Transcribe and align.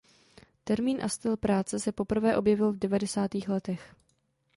Termín 0.63 0.99
a 1.03 1.09
styl 1.09 1.37
práce 1.37 1.79
se 1.79 1.91
poprvé 1.91 2.37
objevil 2.37 2.73
v 2.73 2.79
devadesátých 2.79 3.49
letech. 3.49 3.95